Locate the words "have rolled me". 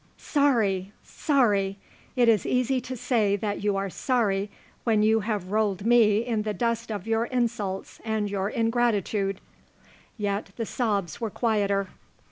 5.19-6.25